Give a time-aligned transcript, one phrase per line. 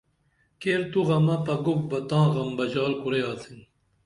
[0.61, 3.57] کیر تو غمہ پگُپ بہ تاں غم بژال کُرئی آڅن